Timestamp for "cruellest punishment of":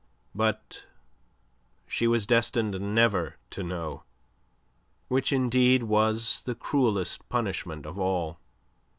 6.55-7.99